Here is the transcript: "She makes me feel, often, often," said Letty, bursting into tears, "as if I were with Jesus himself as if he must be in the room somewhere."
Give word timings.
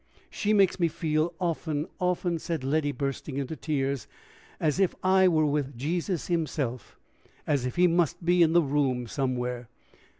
"She 0.31 0.51
makes 0.51 0.79
me 0.79 0.87
feel, 0.87 1.35
often, 1.39 1.85
often," 1.99 2.39
said 2.39 2.63
Letty, 2.63 2.91
bursting 2.91 3.37
into 3.37 3.55
tears, 3.55 4.07
"as 4.59 4.79
if 4.79 4.95
I 5.03 5.27
were 5.27 5.45
with 5.45 5.77
Jesus 5.77 6.25
himself 6.25 6.97
as 7.45 7.67
if 7.67 7.75
he 7.75 7.85
must 7.85 8.25
be 8.25 8.41
in 8.41 8.53
the 8.53 8.63
room 8.63 9.05
somewhere." 9.05 9.69